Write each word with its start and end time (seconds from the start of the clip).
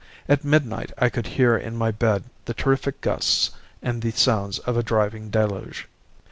At 0.27 0.43
midnight 0.43 0.91
I 0.97 1.09
could 1.09 1.27
hear 1.27 1.55
in 1.55 1.75
my 1.77 1.91
bed 1.91 2.23
the 2.45 2.55
terrific 2.55 3.01
gusts 3.01 3.51
and 3.83 4.01
the 4.01 4.09
sounds 4.09 4.57
of 4.57 4.75
a 4.75 4.81
driving 4.81 5.29
deluge. 5.29 5.87